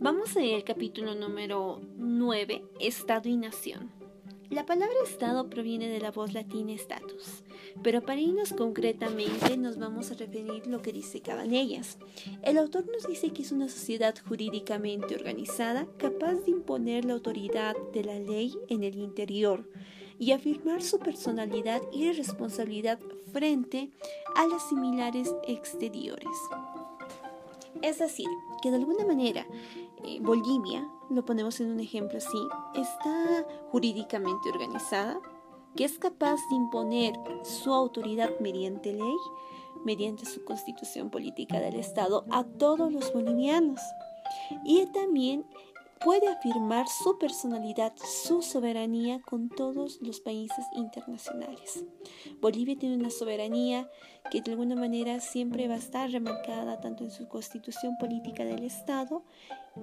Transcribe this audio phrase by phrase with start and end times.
[0.00, 3.90] Vamos ir al capítulo número 9, Estado y Nación.
[4.48, 7.42] La palabra Estado proviene de la voz latina status,
[7.82, 11.98] pero para irnos concretamente nos vamos a referir lo que dice cada en ellas.
[12.42, 17.74] El autor nos dice que es una sociedad jurídicamente organizada capaz de imponer la autoridad
[17.92, 19.68] de la ley en el interior
[20.16, 23.00] y afirmar su personalidad y responsabilidad
[23.32, 23.90] frente
[24.36, 26.28] a las similares exteriores.
[27.82, 28.26] Es decir,
[28.62, 29.46] que de alguna manera
[30.04, 32.38] eh, Bolivia, lo ponemos en un ejemplo así,
[32.74, 35.20] está jurídicamente organizada,
[35.76, 39.16] que es capaz de imponer su autoridad mediante ley,
[39.84, 43.80] mediante su constitución política del Estado, a todos los bolivianos.
[44.64, 45.46] Y también
[46.00, 51.84] puede afirmar su personalidad, su soberanía con todos los países internacionales.
[52.40, 53.88] Bolivia tiene una soberanía
[54.30, 58.64] que de alguna manera siempre va a estar remarcada tanto en su constitución política del
[58.64, 59.22] Estado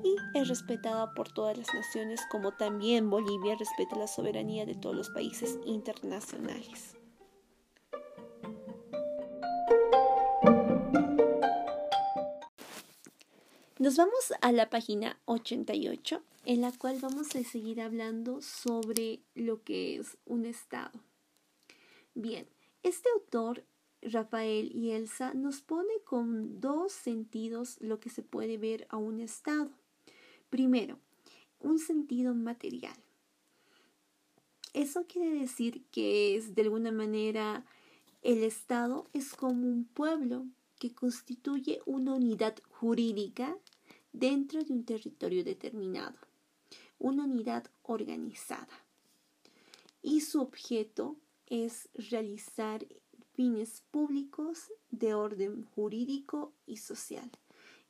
[0.03, 4.95] y es respetada por todas las naciones como también Bolivia respeta la soberanía de todos
[4.95, 6.95] los países internacionales.
[13.85, 19.61] Nos vamos a la página 88, en la cual vamos a seguir hablando sobre lo
[19.61, 20.99] que es un Estado.
[22.15, 22.47] Bien,
[22.81, 23.63] este autor,
[24.01, 29.19] Rafael y Elsa, nos pone con dos sentidos lo que se puede ver a un
[29.19, 29.69] Estado.
[30.49, 30.97] Primero,
[31.59, 32.97] un sentido material.
[34.73, 37.63] Eso quiere decir que es de alguna manera
[38.23, 40.47] el Estado es como un pueblo
[40.79, 43.55] que constituye una unidad jurídica
[44.19, 46.17] dentro de un territorio determinado,
[46.99, 48.85] una unidad organizada.
[50.01, 52.85] Y su objeto es realizar
[53.33, 57.29] fines públicos de orden jurídico y social.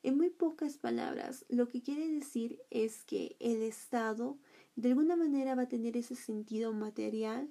[0.01, 4.37] En muy pocas palabras, lo que quiere decir es que el Estado
[4.75, 7.50] de alguna manera va a tener ese sentido material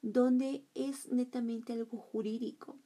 [0.00, 2.76] donde es netamente algo jurídico,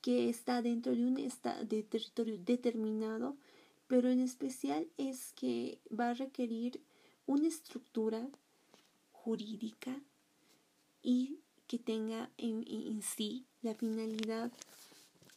[0.00, 3.36] que está dentro de un de territorio determinado
[3.86, 6.80] pero en especial es que va a requerir
[7.26, 8.28] una estructura
[9.12, 10.00] jurídica
[11.02, 14.52] y que tenga en, sí la finalidad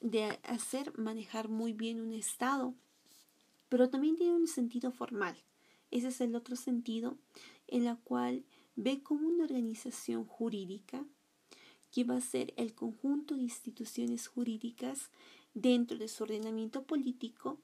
[0.01, 2.73] de hacer manejar muy bien un Estado,
[3.69, 5.35] pero también tiene un sentido formal.
[5.89, 7.17] Ese es el otro sentido
[7.67, 8.43] en la cual
[8.75, 11.05] ve como una organización jurídica
[11.91, 15.09] que va a ser el conjunto de instituciones jurídicas
[15.53, 17.57] dentro de su ordenamiento político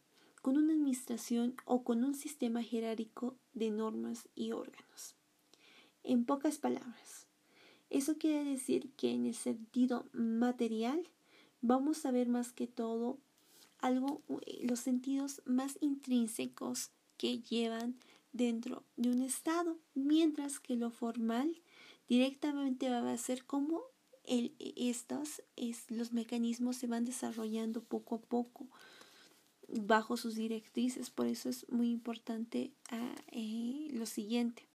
[0.44, 5.16] con una administración o con un sistema jerárquico de normas y órganos.
[6.04, 7.28] En pocas palabras,
[7.90, 11.08] eso quiere decir que en el sentido material
[11.62, 13.20] vamos a ver más que todo
[13.80, 17.96] algo, eh, los sentidos más intrínsecos que llevan
[18.34, 21.56] dentro de un estado, mientras que lo formal
[22.10, 23.82] directamente va a ser como
[24.26, 28.68] el, estos es, los mecanismos se van desarrollando poco a poco
[29.82, 31.10] bajo sus directrices.
[31.10, 34.68] Por eso es muy importante ah, eh, lo siguiente.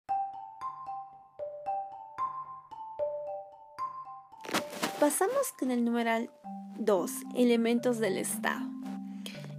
[4.99, 6.29] Pasamos con el numeral
[6.77, 8.69] 2, elementos del Estado.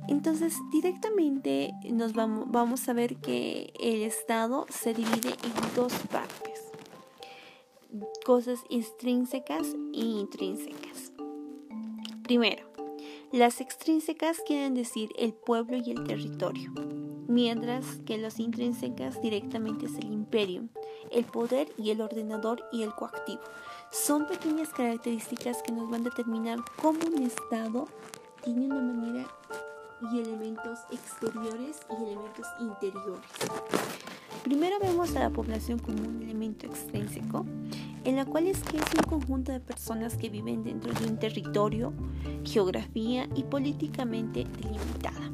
[0.08, 6.64] Entonces, directamente nos vamos, vamos a ver que el Estado se divide en dos partes.
[8.26, 11.12] Cosas extrínsecas e intrínsecas.
[12.24, 12.69] Primero,
[13.32, 16.72] las extrínsecas quieren decir el pueblo y el territorio,
[17.28, 20.68] mientras que las intrínsecas directamente es el imperio,
[21.12, 23.40] el poder y el ordenador y el coactivo.
[23.92, 27.86] Son pequeñas características que nos van a determinar cómo un Estado
[28.42, 29.26] tiene una manera
[30.12, 33.30] y elementos exteriores y elementos interiores.
[34.42, 37.44] Primero vemos a la población como un elemento extrínseco,
[38.04, 41.18] en la cual es que es un conjunto de personas que viven dentro de un
[41.18, 41.92] territorio,
[42.44, 45.30] geografía y políticamente delimitada.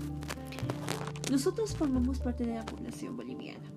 [1.30, 3.75] Nosotros formamos parte de la población boliviana.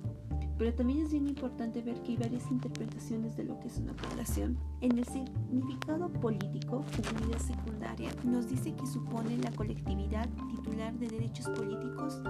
[0.60, 3.94] Pero también es bien importante ver que hay varias interpretaciones de lo que es una
[3.94, 4.58] población.
[4.82, 11.48] En el significado político, comunidad secundaria nos dice que supone la colectividad titular de derechos
[11.52, 12.22] políticos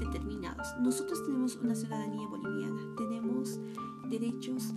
[0.00, 0.74] determinados.
[0.80, 3.60] Nosotros tenemos una ciudadanía boliviana, tenemos
[4.10, 4.74] derechos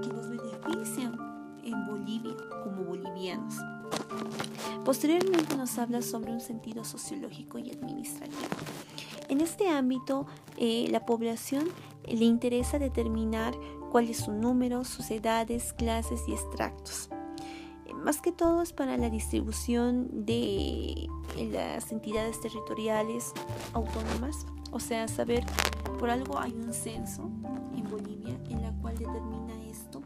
[0.00, 1.18] que nos benefician
[1.64, 3.56] en Bolivia como bolivianos.
[4.84, 8.38] Posteriormente nos habla sobre un sentido sociológico y administrativo.
[9.28, 10.26] En este ámbito,
[10.58, 11.64] eh, la población
[12.04, 13.54] le interesa determinar
[13.90, 17.08] cuál es su número, sus edades, clases y extractos.
[18.04, 21.08] más que todo es para la distribución de
[21.52, 23.32] las entidades territoriales
[23.74, 25.44] autónomas, o sea, saber,
[25.98, 27.30] por algo hay un censo
[27.76, 30.02] en Bolivia en la cual determina esto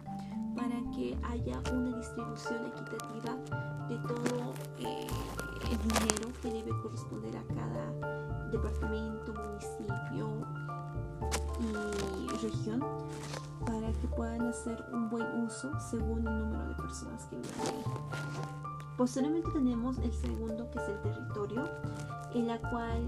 [0.54, 3.36] para que haya una distribución equitativa
[3.88, 5.06] de todo eh,
[5.70, 10.65] el dinero que debe corresponder a cada departamento, municipio
[11.60, 12.84] y región
[13.64, 17.84] para que puedan hacer un buen uso según el número de personas que viven ahí.
[18.96, 21.68] Posteriormente tenemos el segundo que es el territorio,
[22.34, 23.02] en la cual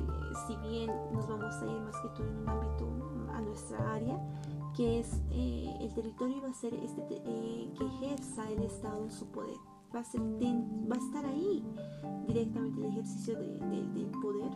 [0.46, 2.88] si bien nos vamos a ir más que todo en un ámbito
[3.34, 4.18] a nuestra área,
[4.76, 9.10] que es eh, el territorio va a ser este eh, que ejerza el Estado en
[9.10, 9.56] su poder.
[9.94, 11.64] Va a, ser va a estar ahí
[12.26, 14.50] directamente el ejercicio del poder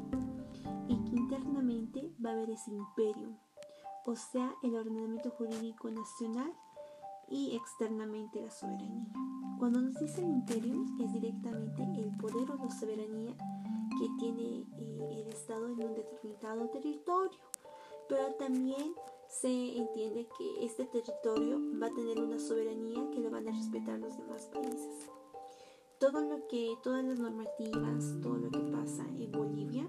[0.89, 3.31] y que internamente va a haber ese imperio
[4.05, 6.53] o sea, el ordenamiento jurídico nacional
[7.29, 9.07] y externamente la soberanía.
[9.59, 13.37] Cuando nos dice el imperio es directamente el poder o la soberanía
[13.99, 17.39] que tiene eh, el Estado en un determinado territorio,
[18.09, 18.93] pero también
[19.29, 24.01] se entiende que este territorio va a tener una soberanía que lo van a respetar
[24.01, 25.09] los demás países.
[26.03, 29.87] Todo lo que, todas las normativas, todo lo que pasa en Bolivia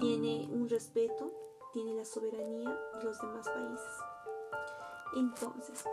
[0.00, 1.32] tiene un respeto
[1.72, 2.68] tiene la soberanía
[2.98, 3.86] de los demás países.
[5.14, 5.84] Entonces,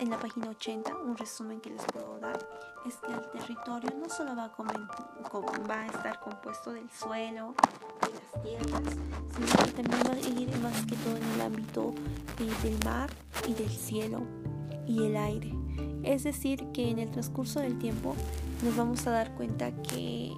[0.00, 2.36] en la página 80, un resumen que les puedo dar
[2.84, 7.54] es que el territorio no solo va a, estar compuesto del suelo,
[8.00, 8.96] de las tierras,
[9.36, 11.94] sino que también va a ir más que todo en el ámbito
[12.60, 13.08] del mar
[13.46, 14.22] y del cielo
[14.84, 15.57] y el aire.
[16.02, 18.14] Es decir, que en el transcurso del tiempo
[18.64, 20.32] nos vamos a dar cuenta que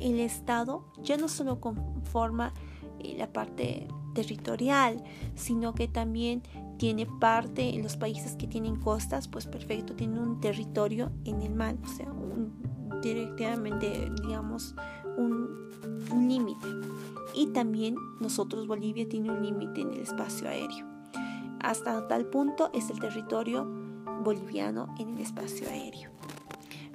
[0.00, 2.52] el Estado ya no solo conforma
[2.98, 5.02] eh, la parte territorial,
[5.34, 6.42] sino que también
[6.78, 11.54] tiene parte en los países que tienen costas, pues perfecto, tiene un territorio en el
[11.54, 12.10] mar, o sea,
[13.02, 14.74] directamente, digamos,
[15.16, 15.70] un,
[16.10, 16.66] un límite.
[17.34, 20.86] Y también nosotros, Bolivia, tiene un límite en el espacio aéreo.
[21.60, 23.79] Hasta tal punto es el territorio
[24.24, 26.10] boliviano en el espacio aéreo.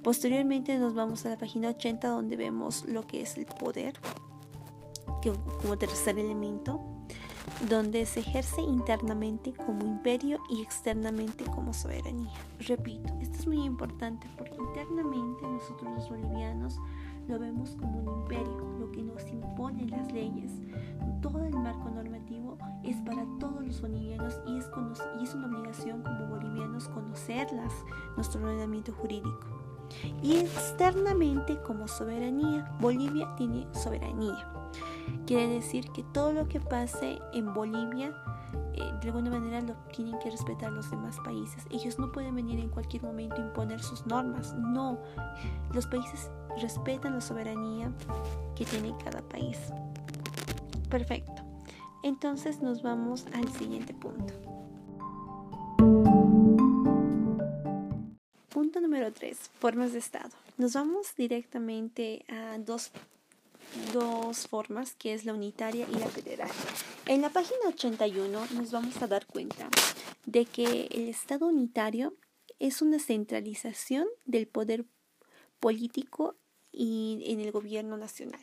[0.04, 3.94] Posteriormente nos vamos a la página 80 donde vemos lo que es el poder
[5.62, 6.80] como tercer elemento,
[7.70, 12.34] donde se ejerce internamente como imperio y externamente como soberanía.
[12.60, 16.80] Repito, esto es muy importante porque internamente nosotros los bolivianos
[17.28, 20.52] lo vemos como un imperio, lo que nos impone las leyes.
[21.22, 24.70] Todo el marco normativo es para todos los bolivianos y es,
[25.20, 27.74] y es una obligación como bolivianos conocerlas,
[28.16, 29.48] nuestro ordenamiento jurídico.
[30.22, 34.52] Y externamente como soberanía, Bolivia tiene soberanía.
[35.26, 38.16] Quiere decir que todo lo que pase en Bolivia,
[38.74, 41.66] eh, de alguna manera lo tienen que respetar los demás países.
[41.70, 44.54] Ellos no pueden venir en cualquier momento a imponer sus normas.
[44.56, 45.00] No,
[45.74, 46.30] los países
[46.62, 47.92] respetan la soberanía
[48.56, 49.58] que tiene cada país.
[50.90, 51.44] Perfecto.
[52.04, 54.34] Entonces nos vamos al siguiente punto.
[58.50, 59.38] Punto número 3.
[59.60, 60.30] Formas de Estado.
[60.58, 62.92] Nos vamos directamente a dos
[63.94, 66.50] dos formas, que es la unitaria y la federal.
[67.06, 69.70] En la página 81 nos vamos a dar cuenta
[70.26, 72.14] de que el Estado unitario
[72.60, 74.86] es una centralización del poder
[75.60, 76.36] político
[76.72, 78.42] y en el gobierno nacional.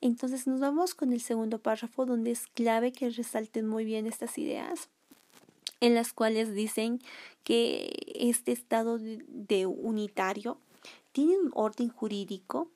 [0.00, 4.38] Entonces nos vamos con el segundo párrafo donde es clave que resalten muy bien estas
[4.38, 4.88] ideas
[5.80, 7.00] en las cuales dicen
[7.44, 10.58] que este estado de unitario
[11.12, 12.70] tiene un orden jurídico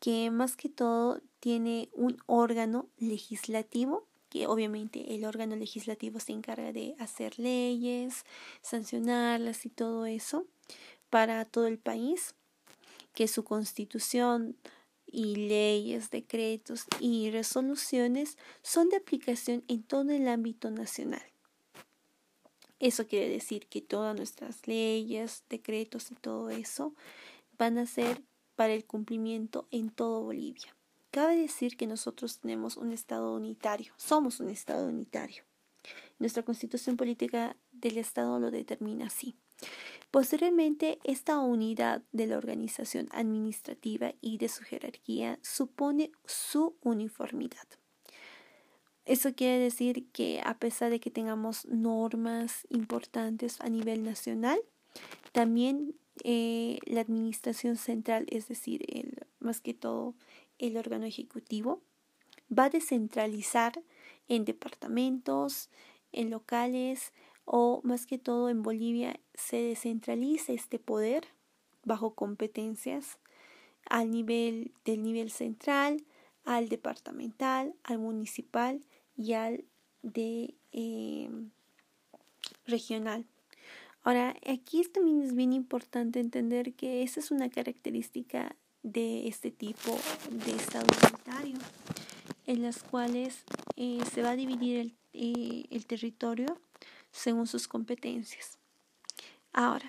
[0.00, 6.72] que más que todo tiene un órgano legislativo, que obviamente el órgano legislativo se encarga
[6.72, 8.24] de hacer leyes,
[8.60, 10.46] sancionarlas y todo eso
[11.10, 12.34] para todo el país,
[13.14, 14.56] que su constitución
[15.06, 21.22] y leyes, decretos y resoluciones son de aplicación en todo el ámbito nacional.
[22.78, 26.94] Eso quiere decir que todas nuestras leyes, decretos y todo eso
[27.56, 28.22] van a ser
[28.58, 30.74] para el cumplimiento en todo Bolivia.
[31.12, 35.44] Cabe decir que nosotros tenemos un Estado unitario, somos un Estado unitario.
[36.18, 39.36] Nuestra constitución política del Estado lo determina así.
[40.10, 47.68] Posteriormente, esta unidad de la organización administrativa y de su jerarquía supone su uniformidad.
[49.04, 54.58] Eso quiere decir que a pesar de que tengamos normas importantes a nivel nacional,
[55.30, 55.94] también
[56.24, 58.84] eh, la administración central, es decir,
[59.40, 60.14] más que todo
[60.58, 61.80] el órgano ejecutivo,
[62.56, 63.82] va a descentralizar
[64.28, 65.70] en departamentos,
[66.12, 67.12] en locales
[67.44, 71.26] o más que todo en Bolivia se descentraliza este poder
[71.84, 73.18] bajo competencias
[73.88, 76.04] al nivel del nivel central,
[76.44, 78.84] al departamental, al municipal
[79.16, 79.64] y al
[80.02, 81.50] de em,
[82.66, 83.24] regional.
[84.08, 89.98] Ahora, aquí también es bien importante entender que esa es una característica de este tipo
[90.30, 91.58] de Estado unitario,
[92.46, 93.44] en las cuales
[93.76, 96.58] eh, se va a dividir el, eh, el territorio
[97.12, 98.56] según sus competencias.
[99.52, 99.84] Ahora,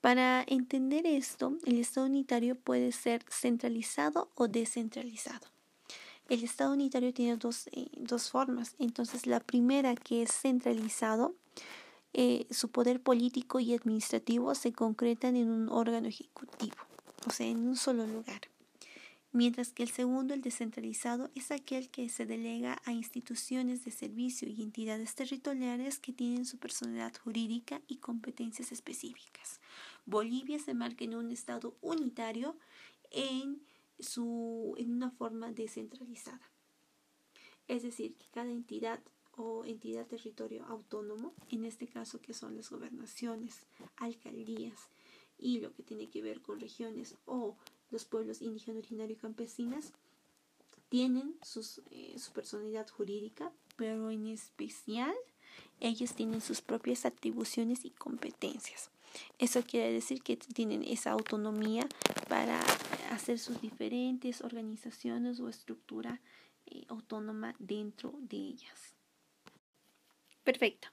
[0.00, 5.46] para entender esto, el Estado unitario puede ser centralizado o descentralizado.
[6.30, 8.76] El Estado unitario tiene dos, eh, dos formas.
[8.78, 11.34] Entonces, la primera que es centralizado,
[12.12, 16.76] eh, su poder político y administrativo se concretan en un órgano ejecutivo,
[17.26, 18.40] o sea, en un solo lugar
[19.32, 24.48] mientras que el segundo, el descentralizado, es aquel que se delega a instituciones de servicio
[24.48, 29.60] y entidades territoriales que tienen su personalidad jurídica y competencias específicas.
[30.04, 32.56] Bolivia se marca en un estado unitario
[33.10, 33.62] en,
[33.98, 36.50] su, en una forma descentralizada.
[37.68, 39.00] Es decir, que cada entidad
[39.36, 43.60] o entidad territorio autónomo, en este caso que son las gobernaciones,
[43.96, 44.88] alcaldías
[45.38, 47.56] y lo que tiene que ver con regiones o
[47.90, 49.92] los pueblos indígenas originarios y campesinas
[50.88, 51.34] tienen
[51.90, 55.14] eh, su personalidad jurídica, pero en especial
[55.80, 58.90] ellos tienen sus propias atribuciones y competencias.
[59.38, 61.86] Eso quiere decir que tienen esa autonomía
[62.28, 62.60] para
[63.10, 66.20] hacer sus diferentes organizaciones o estructura
[66.66, 68.94] eh, autónoma dentro de ellas.
[70.44, 70.88] Perfecto.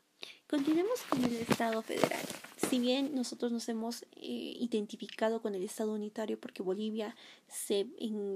[0.48, 2.26] Continuemos con el Estado federal.
[2.70, 7.16] Si bien nosotros nos hemos eh, identificado con el Estado unitario porque Bolivia
[7.48, 7.88] se,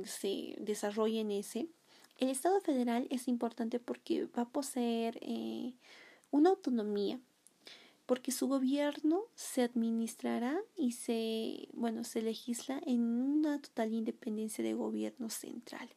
[0.05, 1.67] se, desarrolla en ese,
[2.19, 5.73] el Estado federal es importante porque va a poseer eh,
[6.31, 7.19] una autonomía,
[8.05, 14.73] porque su gobierno se administrará y se, bueno, se legisla en una total independencia de
[14.73, 15.89] gobierno central.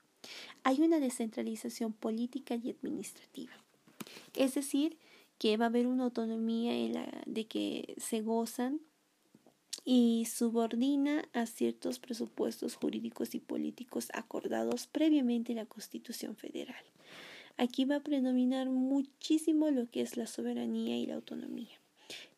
[0.63, 3.53] Hay una descentralización política y administrativa.
[4.35, 4.99] Es decir,
[5.39, 8.81] que va a haber una autonomía en la, de que se gozan
[9.85, 16.85] y subordina a ciertos presupuestos jurídicos y políticos acordados previamente en la Constitución Federal.
[17.57, 21.81] Aquí va a predominar muchísimo lo que es la soberanía y la autonomía.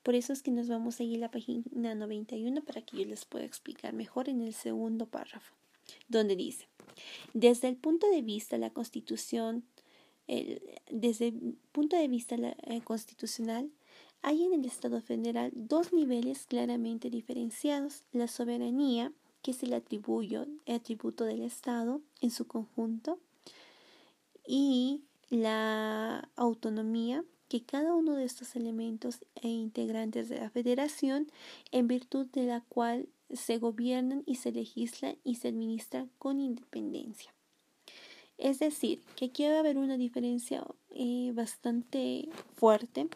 [0.02, 3.04] Por eso es que nos vamos a ir a la página 91 para que yo
[3.04, 5.54] les pueda explicar mejor en el segundo párrafo,
[6.08, 6.66] donde dice,
[7.34, 9.64] desde el punto de vista de la Constitución
[10.90, 13.70] desde el punto de vista eh, constitucional,
[14.22, 18.04] hay en el Estado federal dos niveles claramente diferenciados.
[18.12, 23.18] La soberanía, que es el, el atributo del Estado en su conjunto,
[24.46, 31.30] y la autonomía, que cada uno de estos elementos e integrantes de la federación,
[31.70, 37.32] en virtud de la cual se gobiernan y se legislan y se administran con independencia.
[38.38, 43.08] Es decir, que aquí va a haber una diferencia eh, bastante fuerte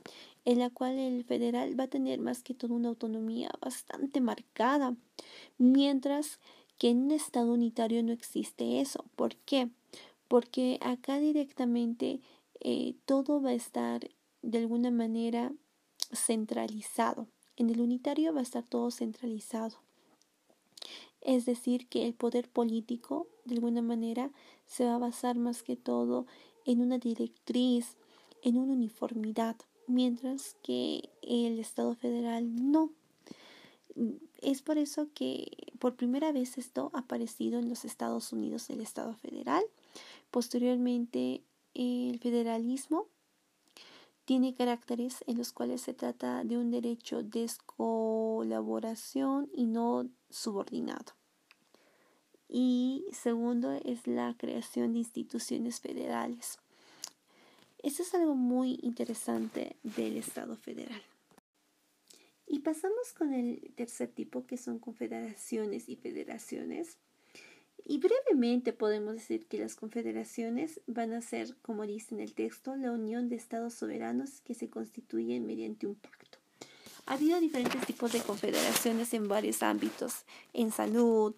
[0.44, 4.96] en la cual el federal va a tener más que todo una autonomía bastante marcada,
[5.58, 6.40] mientras
[6.76, 9.04] que en un estado unitario no existe eso.
[9.14, 9.70] ¿Por qué?
[10.26, 12.20] Porque acá directamente
[12.60, 14.10] eh, todo va a estar
[14.42, 15.52] de alguna manera
[16.12, 17.28] centralizado.
[17.56, 19.78] En el unitario va a estar todo centralizado.
[21.24, 24.30] Es decir, que el poder político, de alguna manera,
[24.66, 26.26] se va a basar más que todo
[26.64, 27.96] en una directriz,
[28.42, 32.90] en una uniformidad, mientras que el Estado federal no.
[34.40, 38.80] Es por eso que por primera vez esto ha aparecido en los Estados Unidos, el
[38.80, 39.62] Estado federal.
[40.30, 41.42] Posteriormente,
[41.74, 43.06] el federalismo
[44.32, 51.12] tiene caracteres en los cuales se trata de un derecho de colaboración y no subordinado.
[52.48, 56.58] Y segundo es la creación de instituciones federales.
[57.82, 61.02] Eso es algo muy interesante del Estado federal.
[62.46, 66.96] Y pasamos con el tercer tipo, que son confederaciones y federaciones.
[67.84, 72.76] Y brevemente podemos decir que las confederaciones van a ser, como dice en el texto,
[72.76, 76.38] la unión de estados soberanos que se constituyen mediante un pacto.
[77.06, 81.34] Ha habido diferentes tipos de confederaciones en varios ámbitos, en salud,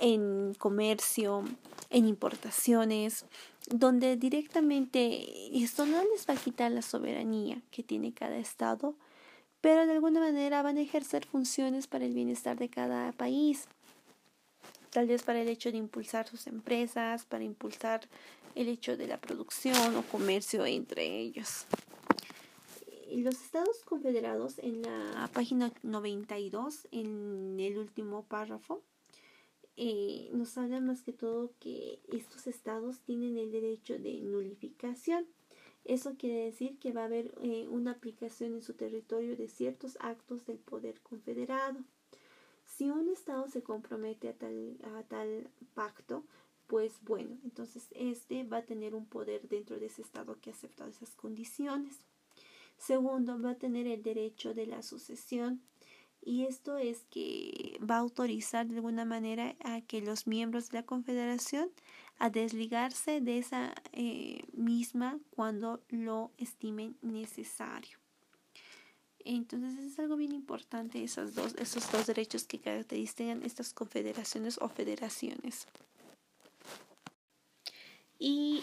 [0.00, 1.44] en comercio,
[1.90, 3.26] en importaciones,
[3.68, 8.94] donde directamente esto no les va a quitar la soberanía que tiene cada estado,
[9.60, 13.66] pero de alguna manera van a ejercer funciones para el bienestar de cada país
[14.94, 18.08] tal vez para el hecho de impulsar sus empresas, para impulsar
[18.54, 21.66] el hecho de la producción o comercio entre ellos.
[23.10, 28.84] los estados confederados en la página 92, en el último párrafo,
[29.76, 35.26] eh, nos habla más que todo que estos estados tienen el derecho de nulificación.
[35.84, 39.96] Eso quiere decir que va a haber eh, una aplicación en su territorio de ciertos
[39.98, 41.80] actos del poder confederado.
[42.76, 46.24] Si un estado se compromete a tal, a tal pacto,
[46.66, 50.54] pues bueno, entonces este va a tener un poder dentro de ese estado que ha
[50.54, 52.00] aceptado esas condiciones.
[52.76, 55.62] Segundo, va a tener el derecho de la sucesión
[56.20, 60.78] y esto es que va a autorizar de alguna manera a que los miembros de
[60.78, 61.70] la confederación
[62.18, 68.03] a desligarse de esa eh, misma cuando lo estimen necesario.
[69.24, 74.68] Entonces es algo bien importante esos dos, esos dos derechos que caracterizan estas confederaciones o
[74.68, 75.66] federaciones.
[78.18, 78.62] Y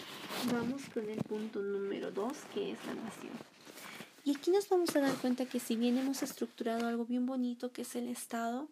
[0.52, 3.32] vamos con el punto número dos, que es la nación.
[4.24, 7.72] Y aquí nos vamos a dar cuenta que si bien hemos estructurado algo bien bonito
[7.72, 8.68] que es el Estado,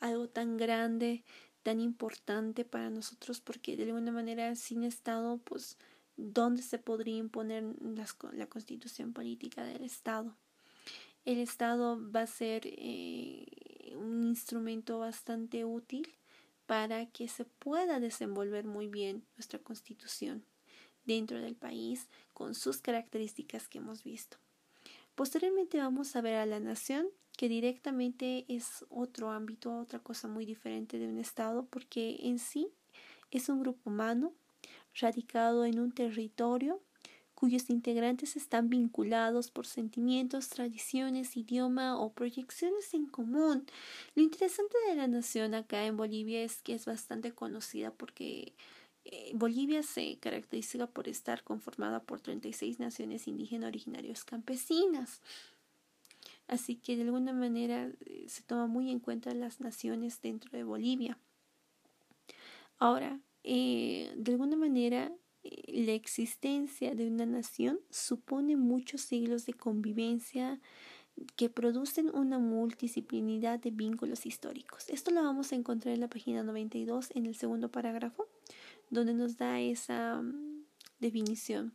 [0.00, 1.24] algo tan grande,
[1.62, 5.78] tan importante para nosotros, porque de alguna manera sin Estado, pues,
[6.16, 7.64] ¿dónde se podría imponer
[8.32, 10.36] la constitución política del Estado?
[11.24, 16.12] El Estado va a ser eh, un instrumento bastante útil
[16.66, 20.44] para que se pueda desenvolver muy bien nuestra constitución
[21.04, 24.36] dentro del país con sus características que hemos visto.
[25.14, 30.44] Posteriormente vamos a ver a la nación, que directamente es otro ámbito, otra cosa muy
[30.44, 32.68] diferente de un Estado, porque en sí
[33.30, 34.32] es un grupo humano
[34.94, 36.80] radicado en un territorio
[37.42, 43.66] cuyos integrantes están vinculados por sentimientos, tradiciones, idioma o proyecciones en común.
[44.14, 48.54] Lo interesante de la nación acá en Bolivia es que es bastante conocida porque
[49.04, 55.20] eh, Bolivia se caracteriza por estar conformada por 36 naciones indígenas originarias campesinas.
[56.46, 60.62] Así que de alguna manera eh, se toma muy en cuenta las naciones dentro de
[60.62, 61.18] Bolivia.
[62.78, 65.10] Ahora, eh, de alguna manera,
[65.66, 70.60] la existencia de una nación supone muchos siglos de convivencia
[71.36, 74.88] que producen una multidisciplinidad de vínculos históricos.
[74.88, 78.28] Esto lo vamos a encontrar en la página 92, en el segundo parágrafo
[78.92, 80.64] donde nos da esa mm,
[81.00, 81.74] definición.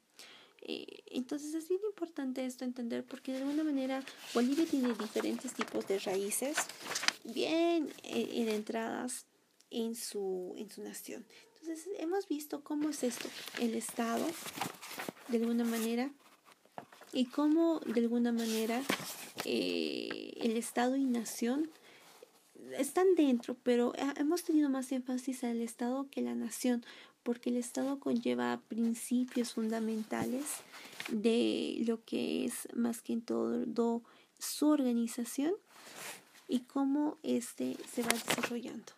[0.61, 5.87] Eh, entonces es bien importante esto entender porque de alguna manera Bolivia tiene diferentes tipos
[5.87, 6.57] de raíces
[7.23, 9.25] bien eh, entradas
[9.69, 11.25] en su, en su nación.
[11.99, 13.27] Hemos visto cómo es esto,
[13.59, 14.25] el Estado,
[15.27, 16.09] de alguna manera,
[17.11, 18.81] y cómo de alguna manera
[19.43, 21.69] eh, el Estado y nación
[22.77, 26.85] están dentro, pero hemos tenido más énfasis al Estado que la nación,
[27.23, 30.45] porque el Estado conlleva principios fundamentales
[31.09, 34.03] de lo que es más que en todo
[34.39, 35.53] su organización
[36.47, 38.93] y cómo éste se va desarrollando.